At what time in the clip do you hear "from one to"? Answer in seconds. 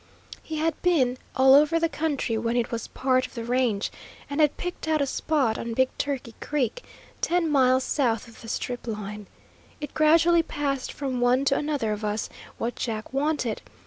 10.91-11.55